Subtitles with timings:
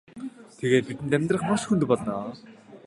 [0.59, 2.15] Тэгээд бидэнд амьдрахад маш хүнд болно.